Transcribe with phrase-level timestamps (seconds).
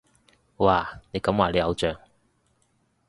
[0.57, 1.95] 哇，你咁話你偶像？